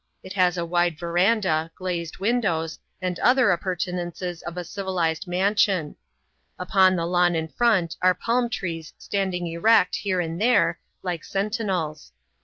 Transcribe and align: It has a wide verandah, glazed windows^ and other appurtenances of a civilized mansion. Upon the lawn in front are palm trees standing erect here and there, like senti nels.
It 0.23 0.33
has 0.33 0.57
a 0.57 0.65
wide 0.65 0.97
verandah, 0.97 1.69
glazed 1.75 2.17
windows^ 2.17 2.79
and 3.03 3.19
other 3.19 3.51
appurtenances 3.51 4.41
of 4.41 4.57
a 4.57 4.63
civilized 4.63 5.27
mansion. 5.27 5.95
Upon 6.57 6.95
the 6.95 7.05
lawn 7.05 7.35
in 7.35 7.49
front 7.49 7.97
are 8.01 8.15
palm 8.15 8.49
trees 8.49 8.95
standing 8.97 9.45
erect 9.45 9.97
here 9.97 10.19
and 10.19 10.41
there, 10.41 10.79
like 11.03 11.23
senti 11.23 11.65
nels. 11.65 12.13